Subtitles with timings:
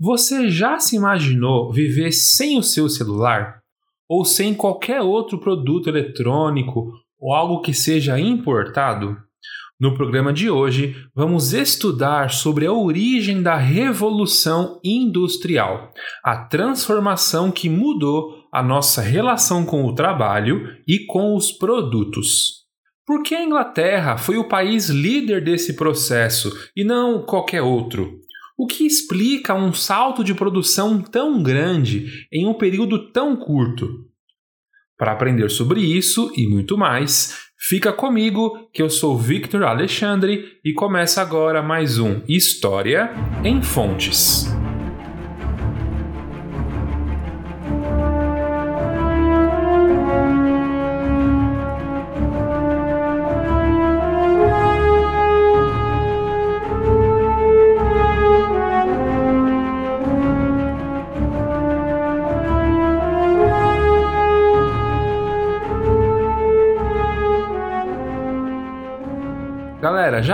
[0.00, 3.58] Você já se imaginou viver sem o seu celular?
[4.08, 9.16] Ou sem qualquer outro produto eletrônico ou algo que seja importado?
[9.80, 15.92] No programa de hoje, vamos estudar sobre a origem da Revolução Industrial,
[16.24, 22.66] a transformação que mudou a nossa relação com o trabalho e com os produtos.
[23.04, 28.17] Por que a Inglaterra foi o país líder desse processo e não qualquer outro?
[28.58, 34.04] O que explica um salto de produção tão grande em um período tão curto?
[34.96, 40.72] Para aprender sobre isso e muito mais, fica comigo que eu sou Victor Alexandre e
[40.72, 43.12] começa agora mais um História
[43.44, 44.48] em Fontes.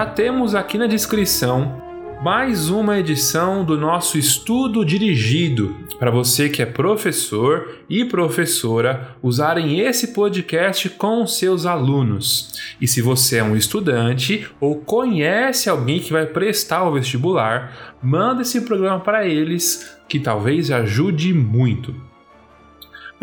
[0.07, 1.83] Temos aqui na descrição
[2.23, 9.81] mais uma edição do nosso estudo dirigido para você que é professor e professora usarem
[9.81, 12.59] esse podcast com seus alunos.
[12.81, 18.43] E se você é um estudante ou conhece alguém que vai prestar o vestibular, manda
[18.43, 22.14] esse programa para eles que talvez ajude muito.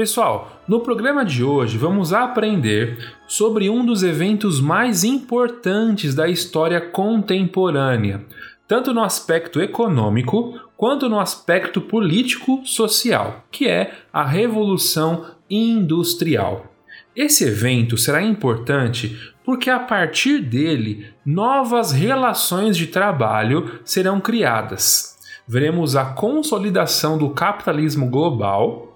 [0.02, 6.82] Pessoal, no programa de hoje vamos aprender sobre um dos eventos mais importantes da história
[6.82, 8.26] contemporânea,
[8.68, 16.66] tanto no aspecto econômico quanto no aspecto político-social, que é a Revolução Industrial.
[17.16, 25.16] Esse evento será importante porque a partir dele novas relações de trabalho serão criadas.
[25.48, 28.91] Veremos a consolidação do capitalismo global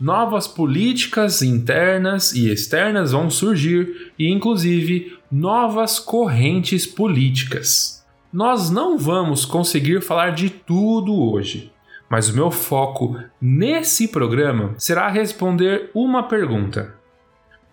[0.00, 8.04] novas políticas internas e externas vão surgir e, inclusive, novas correntes políticas.
[8.32, 11.70] Nós não vamos conseguir falar de tudo hoje,
[12.08, 16.94] mas o meu foco nesse programa será responder uma pergunta: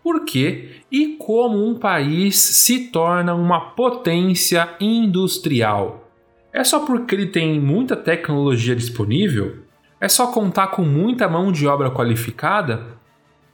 [0.03, 6.09] por que e como um país se torna uma potência industrial?
[6.51, 9.66] É só porque ele tem muita tecnologia disponível?
[9.99, 12.97] É só contar com muita mão de obra qualificada?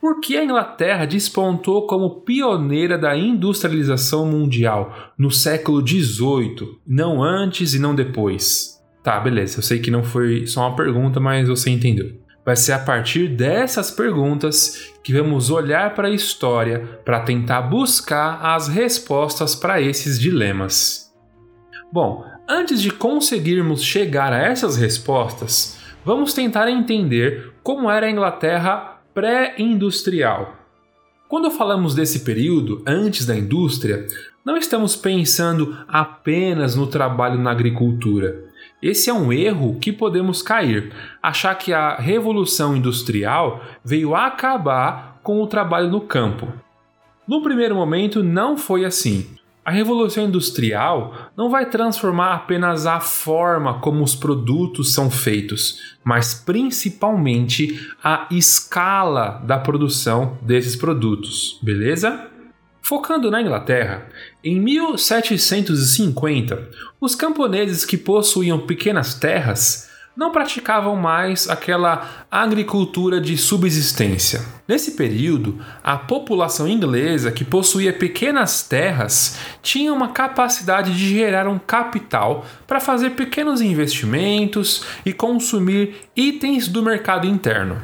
[0.02, 7.74] Por que a Inglaterra despontou como pioneira da industrialização mundial no século XVIII, não antes
[7.74, 8.84] e não depois?
[9.02, 12.22] Tá, beleza, eu sei que não foi só uma pergunta, mas você entendeu.
[12.46, 18.42] Vai ser a partir dessas perguntas que vamos olhar para a história para tentar buscar
[18.46, 21.14] as respostas para esses dilemas.
[21.92, 29.02] Bom, antes de conseguirmos chegar a essas respostas, vamos tentar entender como era a Inglaterra
[29.14, 30.56] pré-industrial.
[31.28, 34.06] Quando falamos desse período antes da indústria,
[34.46, 38.44] não estamos pensando apenas no trabalho na agricultura.
[38.82, 40.92] Esse é um erro que podemos cair,
[41.22, 46.52] achar que a revolução industrial veio acabar com o trabalho no campo.
[47.26, 49.26] No primeiro momento, não foi assim.
[49.66, 56.34] A revolução industrial não vai transformar apenas a forma como os produtos são feitos, mas
[56.34, 62.28] principalmente a escala da produção desses produtos, beleza?
[62.82, 64.10] Focando na Inglaterra,
[64.44, 66.70] em 1750,
[67.00, 74.42] os camponeses que possuíam pequenas terras não praticavam mais aquela agricultura de subsistência.
[74.68, 81.58] Nesse período, a população inglesa, que possuía pequenas terras, tinha uma capacidade de gerar um
[81.58, 87.82] capital para fazer pequenos investimentos e consumir itens do mercado interno.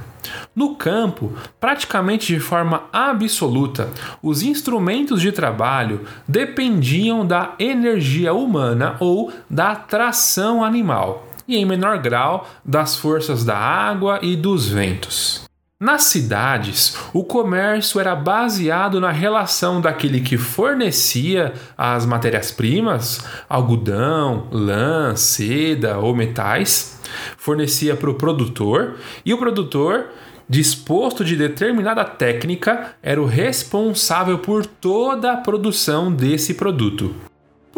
[0.55, 3.89] No campo, praticamente de forma absoluta,
[4.21, 11.97] os instrumentos de trabalho dependiam da energia humana ou da tração animal e, em menor
[11.97, 15.49] grau, das forças da água e dos ventos.
[15.81, 25.15] Nas cidades, o comércio era baseado na relação daquele que fornecia as matérias-primas, algodão, lã,
[25.15, 26.99] seda ou metais,
[27.37, 30.07] fornecia para o produtor, e o produtor,
[30.49, 37.28] disposto de determinada técnica, era o responsável por toda a produção desse produto.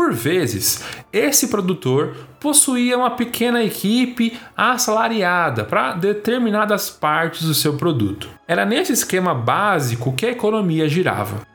[0.01, 0.83] Por vezes,
[1.13, 8.27] esse produtor possuía uma pequena equipe assalariada para determinadas partes do seu produto.
[8.47, 11.45] Era nesse esquema básico que a economia girava.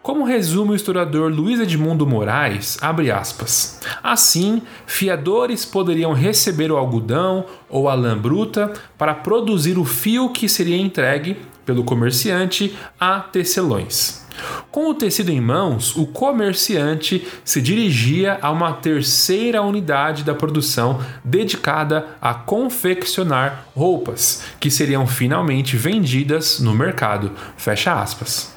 [0.00, 3.80] Como resume o historiador Luiz Edmundo Moraes, aspas.
[4.00, 10.48] Assim, fiadores poderiam receber o algodão ou a lã bruta para produzir o fio que
[10.48, 11.36] seria entregue
[11.66, 14.27] pelo comerciante a tecelões.
[14.70, 21.00] Com o tecido em mãos, o comerciante se dirigia a uma terceira unidade da produção
[21.24, 27.32] dedicada a confeccionar roupas, que seriam finalmente vendidas no mercado.
[27.56, 28.56] Fecha aspas.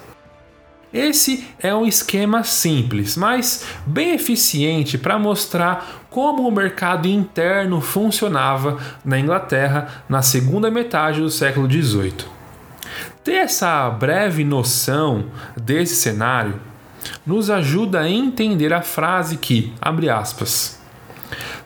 [0.94, 8.77] Esse é um esquema simples, mas bem eficiente para mostrar como o mercado interno funcionava
[9.06, 12.40] na Inglaterra na segunda metade do século XVIII.
[13.23, 15.25] Ter essa breve noção
[15.56, 16.59] desse cenário
[17.25, 20.81] nos ajuda a entender a frase que, abre aspas,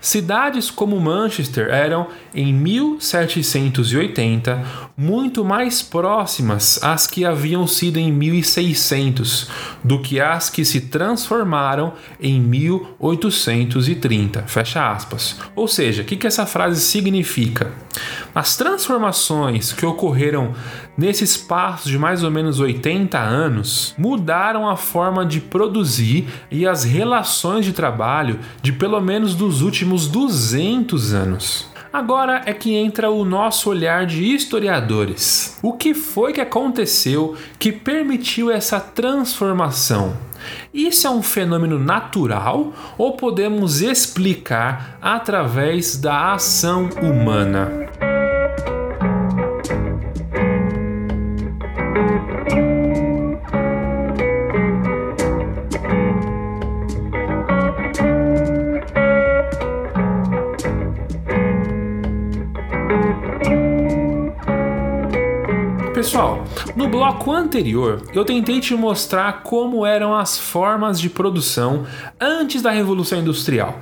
[0.05, 4.63] Cidades como Manchester eram, em 1780,
[4.97, 9.49] muito mais próximas às que haviam sido em 1600
[9.83, 14.43] do que as que se transformaram em 1830.
[14.47, 15.39] Fecha aspas.
[15.55, 17.71] Ou seja, o que, que essa frase significa?
[18.33, 20.53] As transformações que ocorreram
[20.97, 26.83] nesse espaço de mais ou menos 80 anos mudaram a forma de produzir e as
[26.83, 31.74] relações de trabalho de pelo menos dos últimos 200 anos.
[31.95, 35.57] Agora é que entra o nosso olhar de historiadores.
[35.63, 40.17] O que foi que aconteceu que permitiu essa transformação?
[40.73, 47.71] Isso é um fenômeno natural ou podemos explicar através da ação humana?
[66.05, 66.43] Pessoal,
[66.75, 71.83] no bloco anterior eu tentei te mostrar como eram as formas de produção
[72.21, 73.75] antes da Revolução Industrial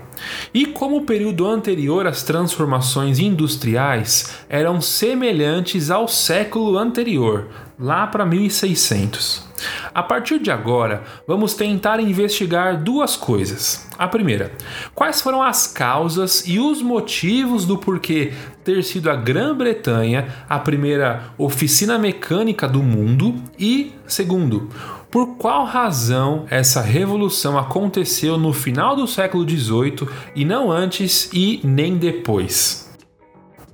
[0.54, 7.50] e como o período anterior às transformações industriais eram semelhantes ao século anterior,
[7.80, 9.54] lá para 1600.
[9.94, 13.88] A partir de agora, vamos tentar investigar duas coisas.
[13.98, 14.52] A primeira,
[14.94, 18.34] quais foram as causas e os motivos do porquê
[18.64, 24.70] ter sido a Grã-Bretanha a primeira oficina mecânica do mundo e, segundo,
[25.14, 31.62] por qual razão essa revolução aconteceu no final do século XVIII e não antes e
[31.64, 32.92] nem depois.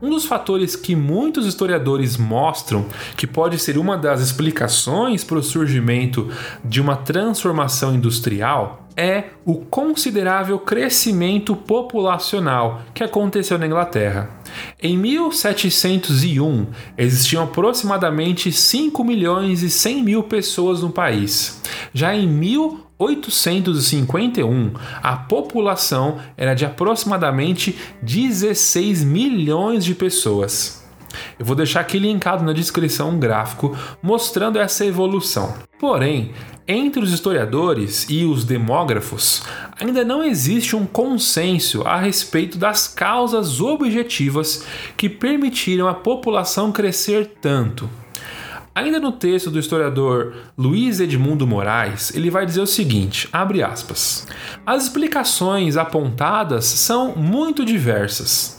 [0.02, 5.44] Um dos fatores que muitos historiadores mostram que pode ser uma das explicações para o
[5.44, 6.30] surgimento
[6.62, 14.39] de uma transformação industrial é o considerável crescimento populacional que aconteceu na Inglaterra.
[14.81, 16.68] Em 1701,
[16.98, 21.62] existiam aproximadamente 5 milhões e 100 mil pessoas no país.
[21.94, 30.79] Já em 1851, a população era de aproximadamente 16 milhões de pessoas.
[31.38, 35.54] Eu vou deixar aqui linkado na descrição um gráfico mostrando essa evolução.
[35.80, 36.32] Porém,
[36.68, 39.44] entre os historiadores e os demógrafos,
[39.80, 44.66] ainda não existe um consenso a respeito das causas objetivas
[44.96, 47.90] que permitiram a população crescer tanto.
[48.76, 54.28] Ainda no texto do historiador Luiz Edmundo Moraes, ele vai dizer o seguinte: abre aspas.
[54.66, 58.59] As explicações apontadas são muito diversas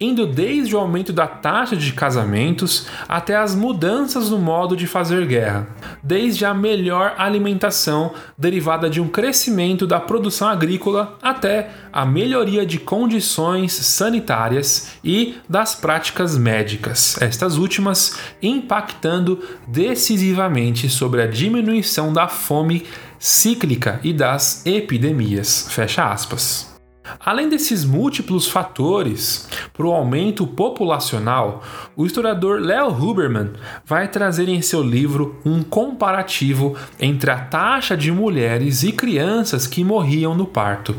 [0.00, 5.26] indo desde o aumento da taxa de casamentos até as mudanças no modo de fazer
[5.26, 5.68] guerra,
[6.02, 12.78] desde a melhor alimentação derivada de um crescimento da produção agrícola até a melhoria de
[12.78, 22.86] condições sanitárias e das práticas médicas, estas últimas impactando decisivamente sobre a diminuição da fome
[23.18, 25.66] cíclica e das epidemias.
[25.68, 26.69] Fecha aspas.
[27.18, 31.64] Além desses múltiplos fatores para o aumento populacional,
[31.96, 33.50] o historiador Leo Huberman
[33.84, 39.82] vai trazer em seu livro um comparativo entre a taxa de mulheres e crianças que
[39.82, 40.94] morriam no parto.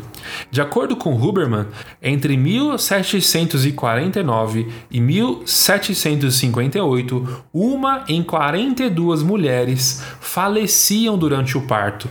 [0.50, 1.68] De acordo com Huberman,
[2.01, 12.10] entre 1749 e 1758, uma em 42 mulheres faleciam durante o parto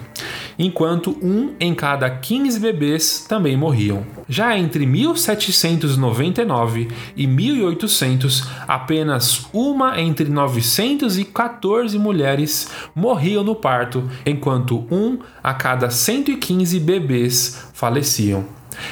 [0.61, 4.05] enquanto um em cada 15 bebês também morriam.
[4.29, 15.21] Já entre 1799 e 1800, apenas uma entre 914 mulheres morriam no parto, enquanto um
[15.43, 18.45] a cada 115 bebês faleciam.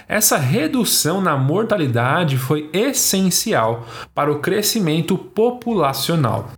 [0.08, 6.50] Essa redução na mortalidade foi essencial para o crescimento populacional.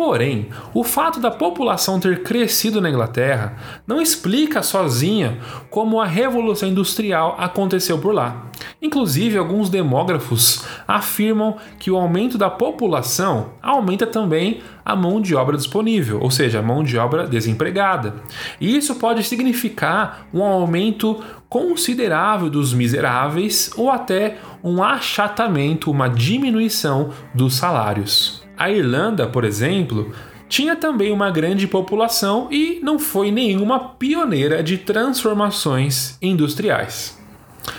[0.00, 3.54] Porém, o fato da população ter crescido na Inglaterra
[3.86, 5.36] não explica sozinha
[5.68, 8.46] como a Revolução Industrial aconteceu por lá.
[8.80, 15.58] Inclusive, alguns demógrafos afirmam que o aumento da população aumenta também a mão de obra
[15.58, 18.14] disponível, ou seja, a mão de obra desempregada.
[18.58, 27.10] E isso pode significar um aumento considerável dos miseráveis ou até um achatamento, uma diminuição
[27.34, 28.39] dos salários.
[28.60, 30.12] A Irlanda, por exemplo,
[30.46, 37.18] tinha também uma grande população e não foi nenhuma pioneira de transformações industriais.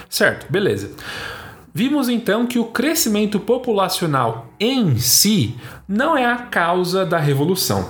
[0.09, 0.89] Certo, beleza.
[1.71, 5.55] Vimos então que o crescimento populacional em si
[5.87, 7.87] não é a causa da revolução.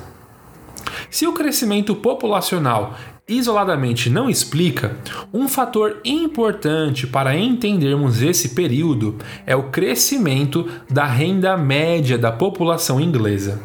[1.10, 2.98] Se o crescimento populacional
[3.32, 4.98] isoladamente não explica,
[5.34, 13.00] um fator importante para entendermos esse período é o crescimento da renda média da população
[13.00, 13.62] inglesa.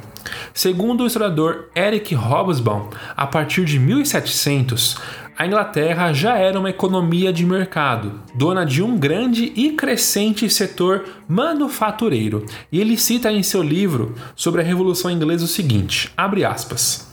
[0.53, 4.97] Segundo o historiador Eric Hobsbawm, a partir de 1700,
[5.39, 11.05] a Inglaterra já era uma economia de mercado, dona de um grande e crescente setor
[11.29, 12.47] manufatureiro.
[12.73, 17.06] E ele cita em seu livro sobre a Revolução Inglesa o seguinte: abre aspas.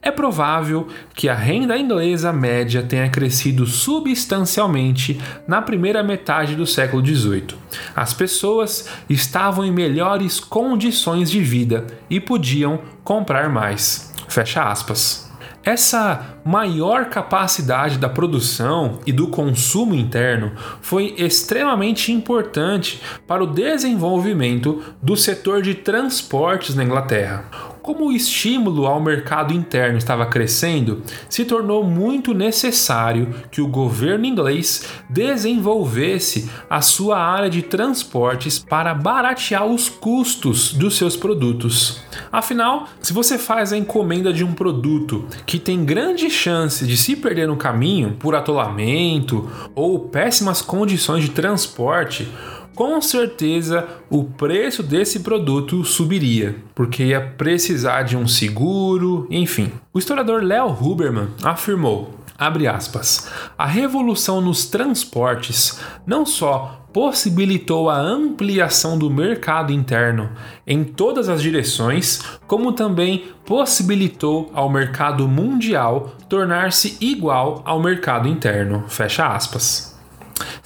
[0.00, 7.04] É provável que a renda inglesa média tenha crescido substancialmente na primeira metade do século
[7.04, 7.56] XVIII.
[7.94, 14.12] As pessoas estavam em melhores condições de vida e podiam comprar mais.
[14.28, 15.26] Fecha aspas.
[15.66, 24.80] Essa maior capacidade da produção e do consumo interno foi extremamente importante para o desenvolvimento
[25.02, 27.46] do setor de transportes na Inglaterra.
[27.86, 34.26] Como o estímulo ao mercado interno estava crescendo, se tornou muito necessário que o governo
[34.26, 42.02] inglês desenvolvesse a sua área de transportes para baratear os custos dos seus produtos.
[42.32, 47.14] Afinal, se você faz a encomenda de um produto que tem grande chance de se
[47.14, 52.28] perder no caminho por atolamento ou péssimas condições de transporte,
[52.76, 59.72] com certeza o preço desse produto subiria, porque ia precisar de um seguro, enfim.
[59.94, 67.98] O historiador Leo Huberman afirmou: abre aspas, a revolução nos transportes não só possibilitou a
[67.98, 70.30] ampliação do mercado interno
[70.66, 78.84] em todas as direções, como também possibilitou ao mercado mundial tornar-se igual ao mercado interno.
[78.88, 79.95] Fecha aspas.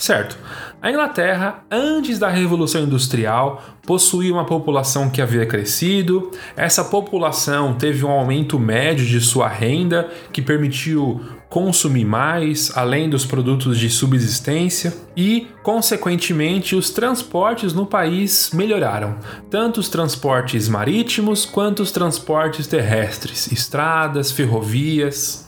[0.01, 0.35] Certo.
[0.81, 6.31] A Inglaterra, antes da Revolução Industrial, possuía uma população que havia crescido.
[6.57, 13.27] Essa população teve um aumento médio de sua renda, que permitiu consumir mais, além dos
[13.27, 19.19] produtos de subsistência, e, consequentemente, os transportes no país melhoraram,
[19.51, 25.47] tanto os transportes marítimos quanto os transportes terrestres, estradas, ferrovias.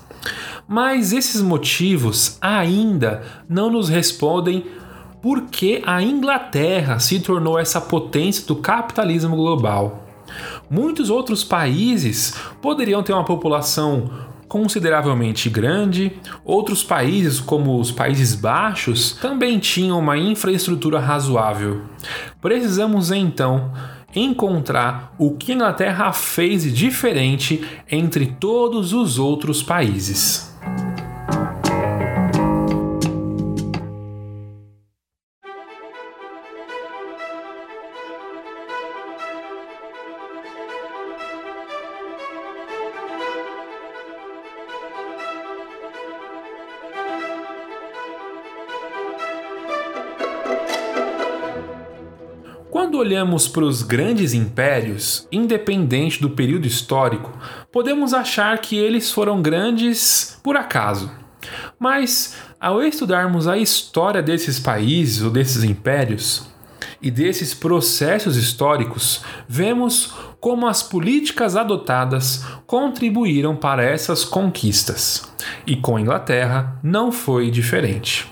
[0.67, 4.67] Mas esses motivos ainda não nos respondem
[5.21, 10.05] por que a Inglaterra se tornou essa potência do capitalismo global.
[10.69, 14.11] Muitos outros países poderiam ter uma população
[14.49, 16.13] consideravelmente grande,
[16.45, 21.83] outros países, como os Países Baixos, também tinham uma infraestrutura razoável.
[22.39, 23.73] Precisamos então
[24.15, 30.52] encontrar o que a Inglaterra fez de diferente entre todos os outros países.
[53.03, 57.37] Olhamos para os grandes impérios, independente do período histórico,
[57.71, 61.11] podemos achar que eles foram grandes por acaso.
[61.79, 66.47] Mas, ao estudarmos a história desses países ou desses impérios
[67.03, 75.29] e desses processos históricos, vemos como as políticas adotadas contribuíram para essas conquistas.
[75.67, 78.32] E com a Inglaterra não foi diferente.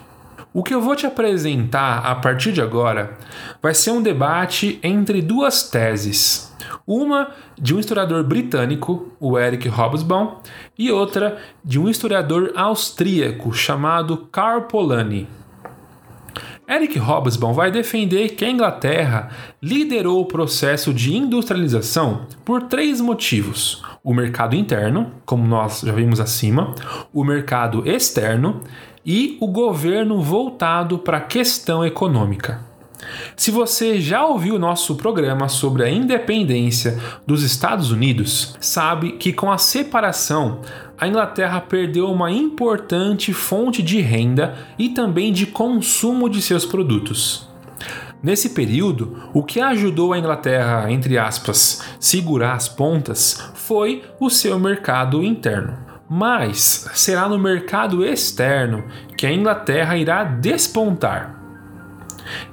[0.52, 3.16] O que eu vou te apresentar a partir de agora
[3.62, 6.52] vai ser um debate entre duas teses.
[6.84, 10.38] Uma de um historiador britânico, o Eric Hobsbawm,
[10.76, 15.28] e outra de um historiador austríaco chamado Karl Polanyi.
[16.68, 19.30] Eric Hobsbawm vai defender que a Inglaterra
[19.60, 26.20] liderou o processo de industrialização por três motivos: o mercado interno, como nós já vimos
[26.20, 26.72] acima,
[27.12, 28.62] o mercado externo
[29.04, 32.70] e o governo voltado para a questão econômica.
[33.36, 39.50] Se você já ouviu nosso programa sobre a independência dos Estados Unidos, sabe que com
[39.50, 40.60] a separação,
[40.98, 47.48] a Inglaterra perdeu uma importante fonte de renda e também de consumo de seus produtos.
[48.22, 54.58] Nesse período, o que ajudou a Inglaterra, entre aspas, segurar as pontas foi o seu
[54.58, 55.89] mercado interno.
[56.12, 58.82] Mas será no mercado externo
[59.16, 61.38] que a Inglaterra irá despontar.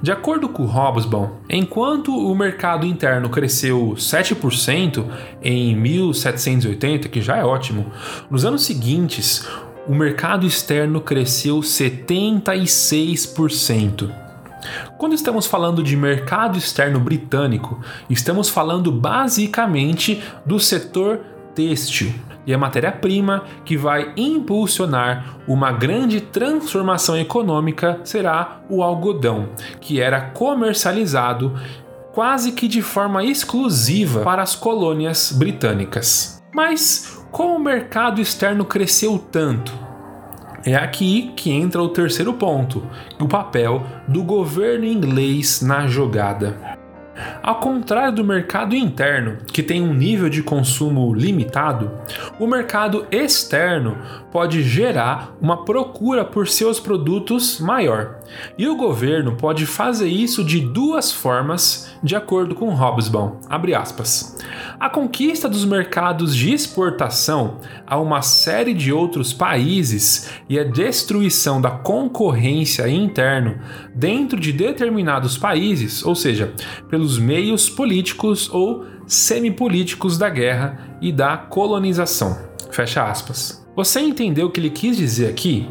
[0.00, 5.04] De acordo com Hobsbawm, enquanto o mercado interno cresceu 7%
[5.42, 7.90] em 1780, que já é ótimo,
[8.30, 9.44] nos anos seguintes
[9.88, 14.08] o mercado externo cresceu 76%.
[14.96, 21.22] Quando estamos falando de mercado externo britânico, estamos falando basicamente do setor
[21.56, 22.14] têxtil
[22.48, 29.50] e a matéria-prima que vai impulsionar uma grande transformação econômica será o algodão,
[29.82, 31.54] que era comercializado
[32.14, 36.42] quase que de forma exclusiva para as colônias britânicas.
[36.54, 39.70] Mas como o mercado externo cresceu tanto?
[40.64, 42.82] É aqui que entra o terceiro ponto,
[43.20, 46.77] o papel do governo inglês na jogada.
[47.42, 51.90] Ao contrário do mercado interno, que tem um nível de consumo limitado,
[52.38, 53.96] o mercado externo
[54.30, 58.18] pode gerar uma procura por seus produtos maior.
[58.56, 63.36] E o governo pode fazer isso de duas formas, de acordo com Hobsbawm.
[64.78, 71.60] A conquista dos mercados de exportação a uma série de outros países e a destruição
[71.60, 73.60] da concorrência interna
[73.94, 76.52] dentro de determinados países, ou seja,
[76.88, 82.38] pelos meios políticos ou semipolíticos da guerra e da colonização.
[82.70, 83.57] Fecha aspas.
[83.78, 85.68] Você entendeu o que ele quis dizer aqui?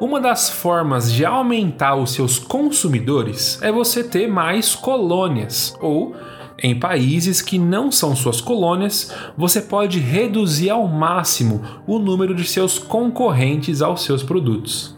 [0.00, 6.16] Uma das formas de aumentar os seus consumidores é você ter mais colônias ou
[6.62, 12.44] em países que não são suas colônias, você pode reduzir ao máximo o número de
[12.44, 14.96] seus concorrentes aos seus produtos.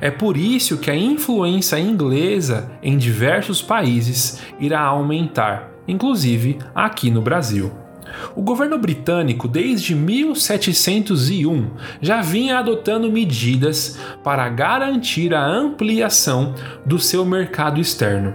[0.00, 7.20] É por isso que a influência inglesa em diversos países irá aumentar, inclusive aqui no
[7.20, 7.83] Brasil.
[8.34, 17.24] O governo britânico, desde 1701, já vinha adotando medidas para garantir a ampliação do seu
[17.24, 18.34] mercado externo.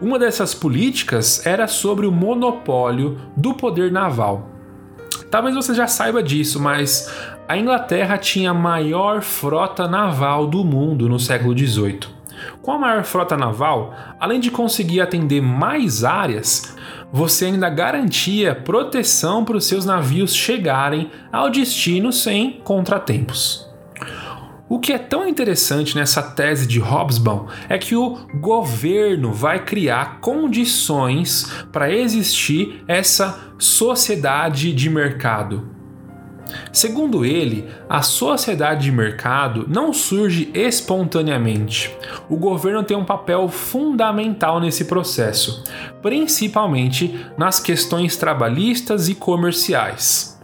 [0.00, 4.50] Uma dessas políticas era sobre o monopólio do poder naval.
[5.30, 7.10] Talvez você já saiba disso, mas
[7.48, 12.00] a Inglaterra tinha a maior frota naval do mundo no século XVIII.
[12.60, 16.76] Com a maior frota naval, além de conseguir atender mais áreas,
[17.16, 23.66] você ainda garantia proteção para os seus navios chegarem ao destino sem contratempos.
[24.68, 30.20] O que é tão interessante nessa tese de Hobsbawm é que o governo vai criar
[30.20, 35.75] condições para existir essa sociedade de mercado.
[36.72, 41.94] Segundo ele, a sociedade de mercado não surge espontaneamente.
[42.28, 45.64] O governo tem um papel fundamental nesse processo,
[46.02, 50.35] principalmente nas questões trabalhistas e comerciais.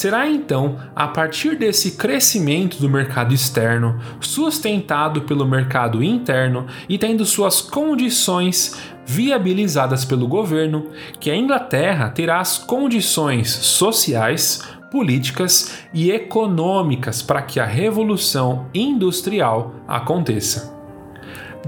[0.00, 7.26] Será então a partir desse crescimento do mercado externo, sustentado pelo mercado interno e tendo
[7.26, 10.86] suas condições viabilizadas pelo governo,
[11.20, 19.74] que a Inglaterra terá as condições sociais, políticas e econômicas para que a revolução industrial
[19.86, 20.74] aconteça.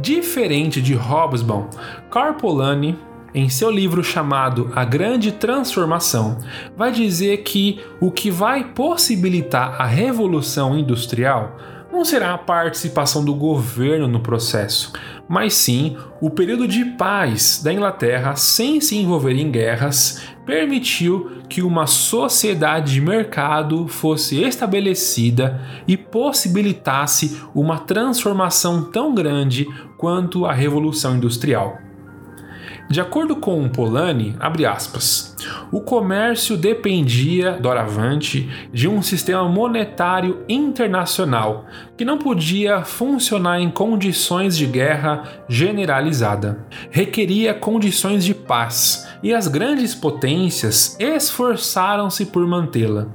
[0.00, 1.68] Diferente de Hobsbawm,
[2.10, 2.96] Carpolani
[3.34, 6.38] em seu livro chamado A Grande Transformação,
[6.76, 11.56] vai dizer que o que vai possibilitar a revolução industrial
[11.92, 14.92] não será a participação do governo no processo,
[15.28, 21.62] mas sim o período de paz da Inglaterra sem se envolver em guerras permitiu que
[21.62, 29.66] uma sociedade de mercado fosse estabelecida e possibilitasse uma transformação tão grande
[29.98, 31.91] quanto a Revolução Industrial.
[32.88, 34.36] De acordo com Polanyi,
[34.68, 35.34] aspas,
[35.70, 41.64] o comércio dependia, doravante, de um sistema monetário internacional
[41.96, 46.66] que não podia funcionar em condições de guerra generalizada.
[46.90, 53.06] Requeria condições de paz e as grandes potências esforçaram-se por mantê-la.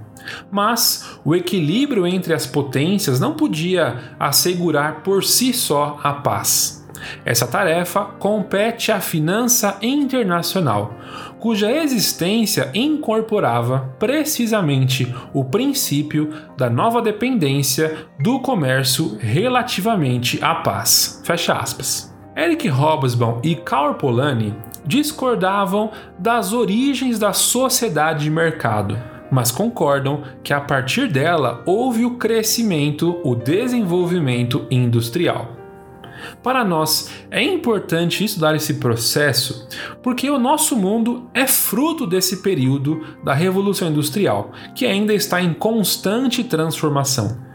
[0.51, 6.76] Mas o equilíbrio entre as potências não podia assegurar por si só a paz.
[7.25, 10.93] Essa tarefa compete à finança internacional,
[11.39, 21.21] cuja existência incorporava precisamente o princípio da nova dependência do comércio relativamente à paz.
[21.25, 22.15] Fecha aspas.
[22.35, 24.53] Eric Hobsbawm e Karl Polanyi
[24.85, 28.97] discordavam das origens da sociedade de mercado,
[29.31, 35.66] mas concordam que a partir dela houve o crescimento, o desenvolvimento industrial.
[36.41, 39.67] Para nós é importante estudar esse processo
[40.01, 45.53] porque o nosso mundo é fruto desse período da Revolução Industrial, que ainda está em
[45.53, 47.45] constante transformação.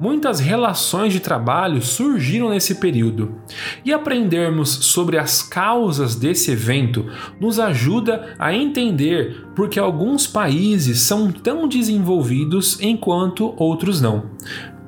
[0.00, 3.36] Muitas relações de trabalho surgiram nesse período,
[3.84, 7.06] e aprendermos sobre as causas desse evento
[7.38, 14.30] nos ajuda a entender por que alguns países são tão desenvolvidos enquanto outros não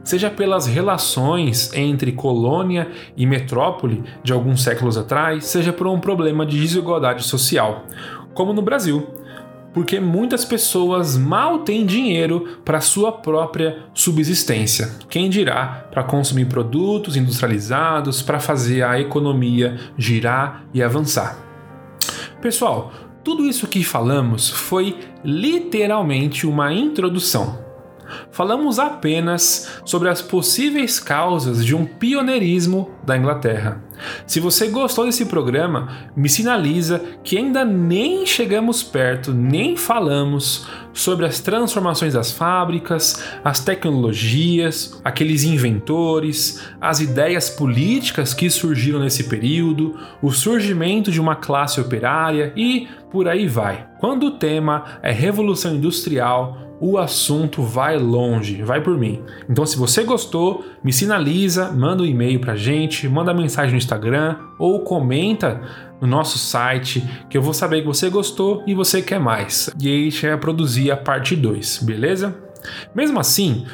[0.05, 6.45] seja pelas relações entre colônia e metrópole de alguns séculos atrás, seja por um problema
[6.45, 7.87] de desigualdade social,
[8.35, 9.09] como no Brasil,
[9.73, 14.93] porque muitas pessoas mal têm dinheiro para sua própria subsistência.
[15.09, 21.39] Quem dirá para consumir produtos industrializados para fazer a economia girar e avançar.
[22.41, 22.93] Pessoal,
[23.25, 27.64] tudo isso que falamos foi literalmente uma introdução
[28.31, 33.83] falamos apenas sobre as possíveis causas de um pioneirismo da Inglaterra.
[34.27, 41.27] Se você gostou desse programa, me sinaliza que ainda nem chegamos perto, nem falamos sobre
[41.27, 49.99] as transformações das fábricas, as tecnologias, aqueles inventores, as ideias políticas que surgiram nesse período,
[50.23, 53.87] o surgimento de uma classe operária e por aí vai.
[53.99, 59.23] Quando o tema é Revolução Industrial, o assunto vai longe, vai por mim.
[59.49, 64.37] Então, se você gostou, me sinaliza, manda um e-mail pra gente, manda mensagem no Instagram
[64.59, 65.63] ou comenta
[65.99, 69.71] no nosso site que eu vou saber que você gostou e você quer mais.
[69.81, 72.37] E aí a gente produzir a parte 2, beleza?
[72.95, 73.65] Mesmo assim,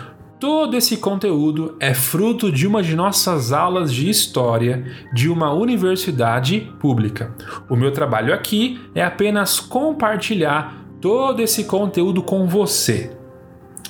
[0.41, 6.73] Todo esse conteúdo é fruto de uma de nossas aulas de história de uma universidade
[6.81, 7.37] pública.
[7.69, 13.11] O meu trabalho aqui é apenas compartilhar todo esse conteúdo com você.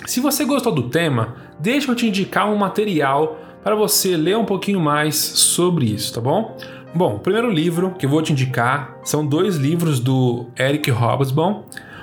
[0.06, 4.44] Se você gostou do tema, deixa eu te indicar um material para você ler um
[4.44, 6.56] pouquinho mais sobre isso, tá bom?
[6.94, 11.62] Bom, o primeiro livro que eu vou te indicar são dois livros do Eric Hobsbawm.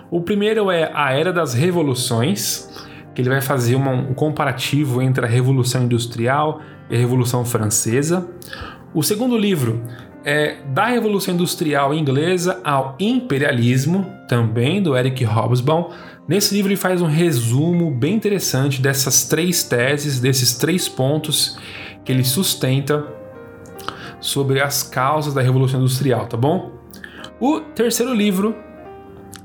[0.10, 2.70] O primeiro é A Era das Revoluções,
[3.14, 8.30] que ele vai fazer uma, um comparativo entre a Revolução Industrial e a Revolução Francesa.
[8.94, 9.82] O segundo livro
[10.28, 15.86] é Da Revolução Industrial Inglesa ao Imperialismo, também do Eric Hobsbawm.
[16.28, 21.58] Nesse livro ele faz um resumo bem interessante dessas três teses, desses três pontos
[22.04, 23.08] que ele sustenta
[24.20, 26.74] sobre as causas da Revolução Industrial, tá bom?
[27.40, 28.54] O terceiro livro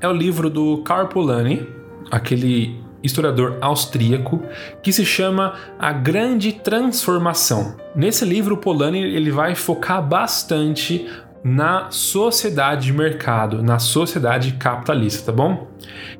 [0.01, 1.65] é o livro do Karl Polanyi,
[2.11, 4.41] aquele historiador austríaco,
[4.81, 7.75] que se chama A Grande Transformação.
[7.95, 11.05] Nesse livro, Polanyi ele vai focar bastante
[11.43, 15.67] na sociedade de mercado, na sociedade capitalista, tá bom?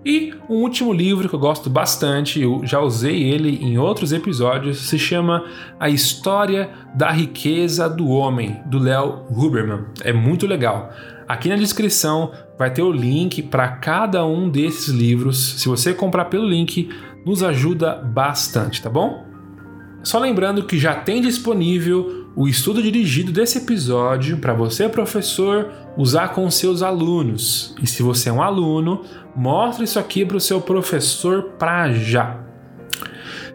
[0.06, 4.80] E um último livro que eu gosto bastante, eu já usei ele em outros episódios,
[4.80, 5.46] se chama
[5.80, 9.86] A História da Riqueza do Homem, do Léo Huberman.
[10.04, 10.92] É muito legal.
[11.28, 15.62] Aqui na descrição vai ter o link para cada um desses livros.
[15.62, 16.90] Se você comprar pelo link,
[17.26, 19.26] nos ajuda bastante, tá bom?
[20.04, 26.30] Só lembrando que já tem disponível o estudo dirigido desse episódio para você, professor, usar
[26.30, 27.76] com seus alunos.
[27.82, 29.04] E se você é um aluno,
[29.36, 32.40] mostre isso aqui para o seu professor para já.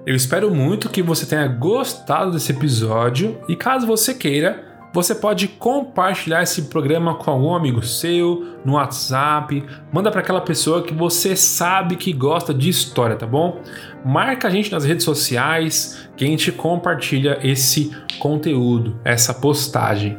[0.07, 5.49] Eu espero muito que você tenha gostado desse episódio e caso você queira, você pode
[5.49, 11.37] compartilhar esse programa com algum amigo seu, no WhatsApp, manda para aquela pessoa que você
[11.37, 13.61] sabe que gosta de história, tá bom?
[14.05, 20.19] Marca a gente nas redes sociais, que a gente compartilha esse conteúdo, essa postagem.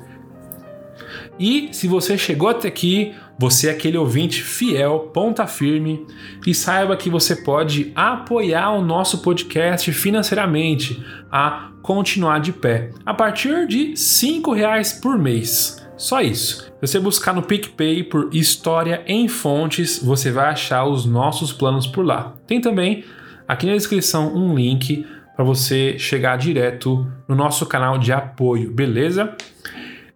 [1.39, 6.05] E se você chegou até aqui, você é aquele ouvinte fiel, ponta firme,
[6.45, 13.13] e saiba que você pode apoiar o nosso podcast financeiramente a continuar de pé a
[13.13, 15.85] partir de R$ reais por mês.
[15.97, 16.63] Só isso.
[16.63, 21.87] Se você buscar no PicPay por História em Fontes, você vai achar os nossos planos
[21.87, 22.33] por lá.
[22.47, 23.03] Tem também
[23.47, 29.35] aqui na descrição um link para você chegar direto no nosso canal de apoio, beleza?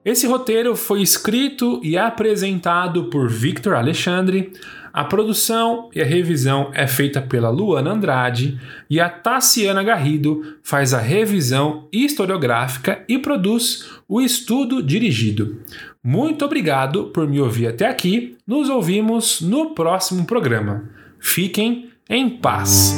[0.03, 4.53] Esse roteiro foi escrito e apresentado por Victor Alexandre.
[4.93, 8.59] A produção e a revisão é feita pela Luana Andrade
[8.89, 15.61] e a Tassiana Garrido faz a revisão historiográfica e produz o estudo dirigido.
[16.03, 18.37] Muito obrigado por me ouvir até aqui.
[18.47, 20.89] Nos ouvimos no próximo programa.
[21.19, 22.95] Fiquem em paz.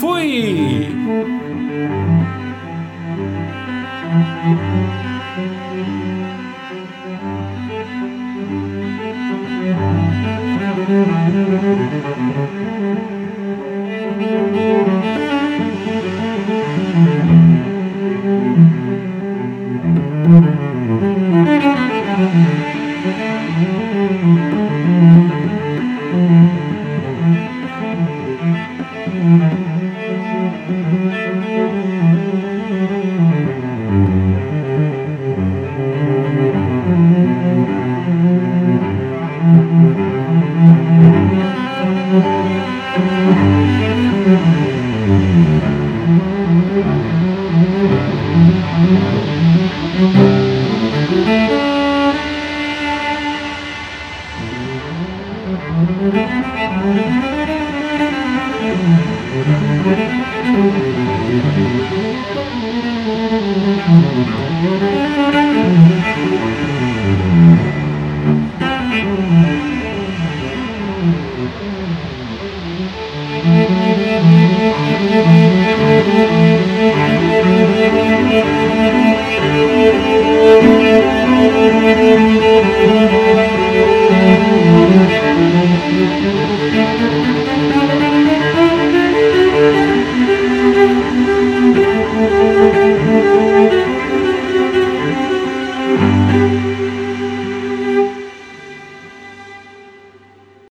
[0.00, 0.88] Fui!
[12.50, 13.17] Thank